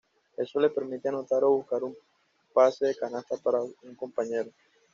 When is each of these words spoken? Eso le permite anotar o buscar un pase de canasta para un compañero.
Eso 0.35 0.59
le 0.59 0.71
permite 0.71 1.09
anotar 1.09 1.43
o 1.43 1.51
buscar 1.51 1.83
un 1.83 1.95
pase 2.55 2.87
de 2.87 2.95
canasta 2.95 3.37
para 3.37 3.61
un 3.61 3.93
compañero. 3.95 4.49